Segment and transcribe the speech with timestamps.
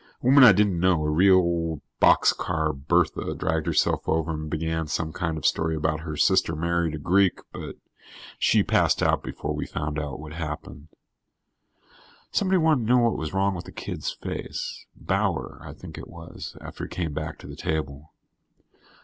[0.23, 4.87] A woman I didn't know, a real old Boxcar Bertha, dragged herself over and began
[4.87, 7.75] some kind of story about how her sister married a Greek, but
[8.39, 10.87] she passed out before we found out what happened.
[12.31, 16.07] Somebody wanted to know what was wrong with the kid's face Bauer, I think it
[16.07, 18.11] was, after he came back to the table.